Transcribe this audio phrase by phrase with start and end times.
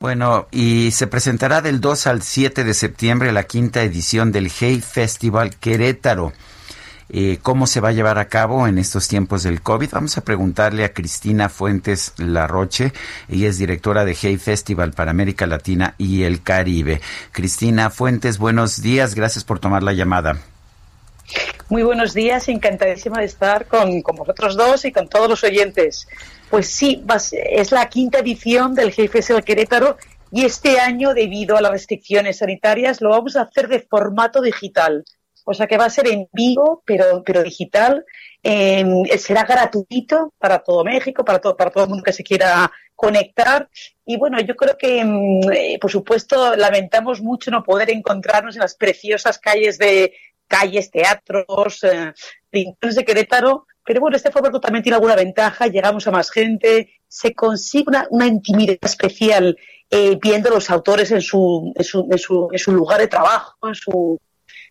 [0.00, 4.80] Bueno, y se presentará del 2 al 7 de septiembre la quinta edición del Hey
[4.80, 6.32] Festival Querétaro.
[7.08, 9.90] Eh, cómo se va a llevar a cabo en estos tiempos del COVID.
[9.90, 12.92] Vamos a preguntarle a Cristina Fuentes Larroche.
[13.28, 17.00] Ella es directora de Hey Festival para América Latina y el Caribe.
[17.32, 19.16] Cristina Fuentes, buenos días.
[19.16, 20.38] Gracias por tomar la llamada.
[21.70, 26.08] Muy buenos días, encantadísima de estar con, con vosotros dos y con todos los oyentes.
[26.48, 29.98] Pues sí, es la quinta edición del Hey Festival Querétaro
[30.32, 35.04] y este año, debido a las restricciones sanitarias, lo vamos a hacer de formato digital.
[35.44, 38.02] O sea que va a ser en vivo, pero, pero digital.
[38.42, 43.68] será gratuito para todo México, para todo, para todo el mundo que se quiera conectar.
[44.06, 48.62] Y bueno, yo creo que, mm, eh, por supuesto, lamentamos mucho no poder encontrarnos en
[48.62, 50.14] las preciosas calles de
[50.48, 52.12] calles, teatros, eh,
[52.50, 53.66] de Querétaro.
[53.84, 58.26] Pero bueno, este formato también tiene alguna ventaja, llegamos a más gente, se consigue una,
[58.26, 59.56] intimidad especial
[59.88, 63.56] eh, viendo los autores en su, en su, en, su, en su lugar de trabajo,
[63.66, 64.18] en su,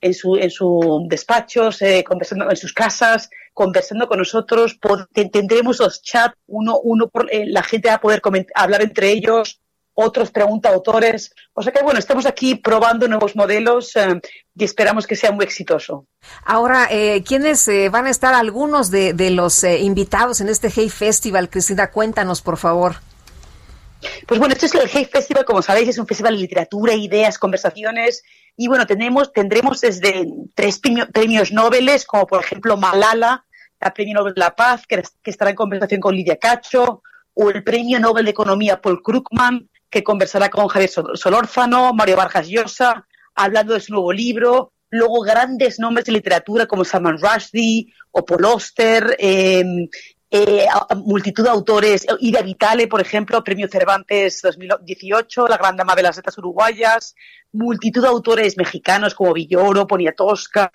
[0.00, 4.78] en su, en su despachos, eh, conversando en sus casas, conversando con nosotros.
[5.32, 8.20] tendremos los chats, uno, uno por, eh, la gente va a poder
[8.54, 9.60] hablar entre ellos,
[9.94, 11.34] otros pregunta autores.
[11.52, 14.20] O sea que bueno, estamos aquí probando nuevos modelos eh,
[14.54, 16.06] y esperamos que sea muy exitoso.
[16.44, 16.88] Ahora,
[17.26, 21.50] ¿quiénes van a estar algunos de, de los invitados en este Hey Festival?
[21.50, 22.96] Cristina, cuéntanos, por favor.
[24.26, 27.38] Pues bueno, este es el Hey Festival, como sabéis, es un festival de literatura, ideas,
[27.38, 28.22] conversaciones
[28.56, 30.80] y bueno, tenemos, tendremos desde tres
[31.12, 33.44] premios Nobel, como por ejemplo Malala,
[33.80, 37.02] la Premio Nobel de la Paz, que, estará en conversación con Lidia Cacho,
[37.34, 42.48] o el Premio Nobel de Economía Paul Krugman, que conversará con Javier Solórzano, Mario Vargas
[42.48, 43.06] Llosa,
[43.36, 44.72] hablando de su nuevo libro.
[44.90, 49.88] Luego grandes nombres de literatura como Salman Rushdie o Paul Oster, em,
[50.32, 50.66] eh,
[50.96, 56.16] multitud de autores, Ida Vitale, por ejemplo, Premio Cervantes 2018, La Gran Dama de las
[56.16, 57.14] Letras Uruguayas,
[57.52, 60.72] multitud de autores mexicanos como Villoro, Poniatowska,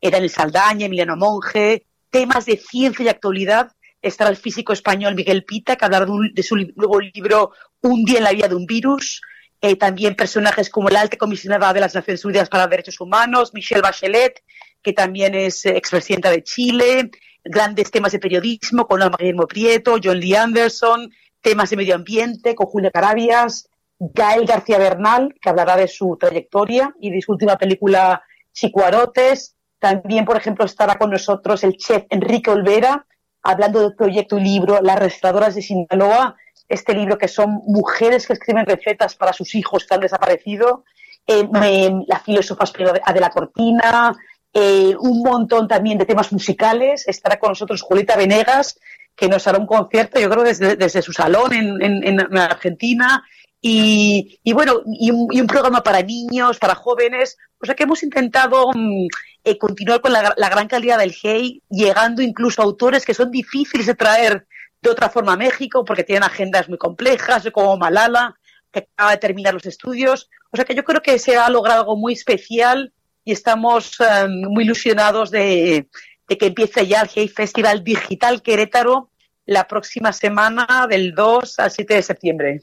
[0.00, 3.72] Daniel Saldaña, Emiliano Monge, temas de ciencia y actualidad.
[4.00, 7.50] Estará el físico español Miguel Pita, que hablará de, su nuevo libro
[7.82, 9.20] Un día en la vida de un virus.
[9.62, 13.52] Eh, también personajes como la alta comisionada de las Naciones Unidas para los Derechos Humanos,
[13.52, 14.42] Michelle Bachelet,
[14.82, 17.10] que también es eh, expresidenta de Chile,
[17.44, 21.10] grandes temas de periodismo con Guillermo Prieto, John Lee Anderson,
[21.42, 23.68] temas de medio ambiente con Julia Carabias,
[23.98, 29.56] Gael García Bernal, que hablará de su trayectoria y de su última película Chicuarotes.
[29.78, 33.06] También, por ejemplo, estará con nosotros el chef Enrique Olvera,
[33.42, 36.36] hablando del proyecto y libro Las restauradoras de Sinaloa,
[36.70, 40.84] este libro que son mujeres que escriben recetas para sus hijos que han desaparecido,
[41.26, 42.64] eh, la filósofa
[43.04, 44.16] Adela Cortina,
[44.52, 47.06] eh, un montón también de temas musicales.
[47.06, 48.78] Estará con nosotros Julieta Venegas,
[49.14, 53.22] que nos hará un concierto, yo creo, desde, desde su salón en, en, Argentina.
[53.60, 57.36] Y, y bueno, y un, programa para niños, para jóvenes.
[57.60, 59.06] O sea que hemos intentado mm,
[59.44, 63.30] eh, continuar con la, la, gran calidad del Hey, llegando incluso a autores que son
[63.30, 64.46] difíciles de traer
[64.82, 68.36] de otra forma México, porque tienen agendas muy complejas, como Malala,
[68.72, 70.30] que acaba de terminar los estudios.
[70.50, 72.92] O sea que yo creo que se ha logrado algo muy especial
[73.24, 75.88] y estamos em, muy ilusionados de,
[76.26, 79.10] que empiece ya el Hey Festival Digital Querétaro
[79.46, 82.60] la próxima semana del 2 al 7 de septiembre.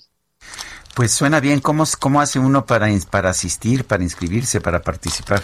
[0.96, 1.60] Pues suena bien.
[1.60, 5.44] ¿Cómo, cómo hace uno para, para asistir, para inscribirse, para participar?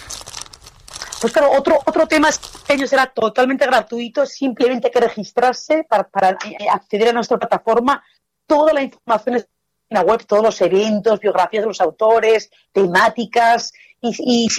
[1.22, 2.40] Pues claro, otro, otro tema es
[2.78, 8.04] que será totalmente gratuito, simplemente hay que registrarse para, para eh, acceder a nuestra plataforma.
[8.46, 9.48] Toda la información es
[9.90, 14.50] en la web, todos los eventos, biografías de los autores, temáticas, y, y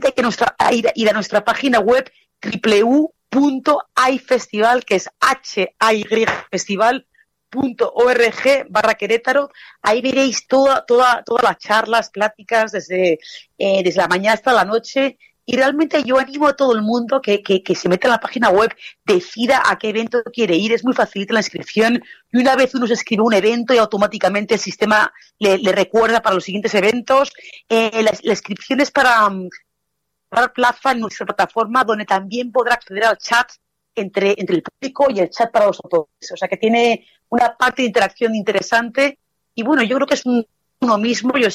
[0.00, 2.10] que nuestra, ir, a nuestra página web
[3.32, 6.04] www.ifestival, que es h y
[6.50, 7.06] festival.org
[8.68, 9.50] barra Querétaro.
[9.82, 13.18] Ahí veréis toda, toda, todas las charlas, pláticas desde,
[13.58, 15.18] eh, desde la mañana hasta la noche.
[15.46, 18.20] Y realmente yo animo a todo el mundo que, que, que, se meta en la
[18.20, 18.74] página web,
[19.04, 20.72] decida a qué evento quiere ir.
[20.72, 22.02] Es muy fácil la inscripción.
[22.32, 26.34] Y una vez uno se escribe un evento y automáticamente el sistema le, recuerda para
[26.34, 27.32] los siguientes eventos.
[27.68, 29.28] Eh, la, inscripción es para,
[30.54, 33.50] plaza en nuestra plataforma donde también podrá acceder al chat
[33.94, 36.32] entre, entre el público y el chat para los autores.
[36.32, 39.18] O sea que tiene una parte de interacción interesante.
[39.54, 41.48] Y bueno, yo creo que es uno mismo, yo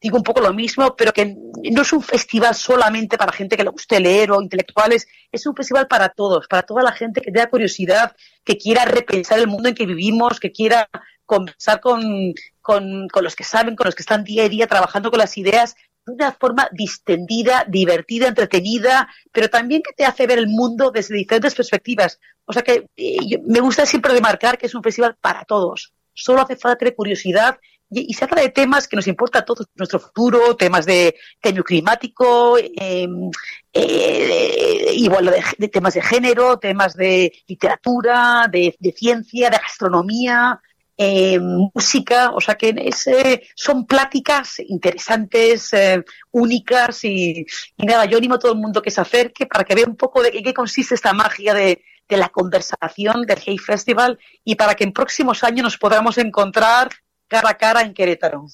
[0.00, 1.36] digo un poco lo mismo, pero que
[1.70, 5.54] no es un festival solamente para gente que le guste leer o intelectuales, es un
[5.54, 9.68] festival para todos, para toda la gente que tenga curiosidad, que quiera repensar el mundo
[9.68, 10.88] en que vivimos, que quiera
[11.26, 15.18] conversar con, con, los que saben, con los que están día a día trabajando con
[15.18, 15.76] las ideas
[16.06, 21.14] de una forma distendida, divertida, entretenida, pero también que te hace ver el mundo desde
[21.14, 22.18] diferentes perspectivas.
[22.46, 25.92] O sea que eh, me gusta siempre remarcar que es un festival para todos.
[26.14, 27.58] Solo hace falta tener curiosidad
[27.90, 31.64] y, se habla de temas que nos importa a todos, nuestro futuro, temas de cambio
[31.64, 33.30] climático, em,
[33.72, 40.60] eh, igual de, temas de género, temas de literatura, de, ciencia, de gastronomía,
[40.96, 47.46] em, música, o sea que ese, son pláticas interesantes, eh, únicas y,
[47.78, 50.22] nada, yo animo a todo el mundo que se acerque para que vea un poco
[50.22, 54.84] de qué consiste esta magia de, de la conversación del Hey Festival y para que
[54.84, 56.90] en próximos años nos podamos encontrar
[57.30, 58.46] cara a cara en Querétaro.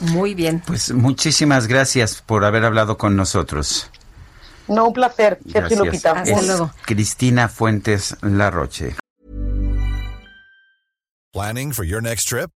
[0.00, 0.62] Muy bien.
[0.64, 3.90] Pues muchísimas gracias por haber hablado con nosotros.
[4.68, 6.12] No, un placer, Sergio Lupita.
[6.12, 6.70] Hasta luego.
[6.84, 8.96] Cristina Fuentes Larroche.
[11.32, 12.50] Planning for your next trip?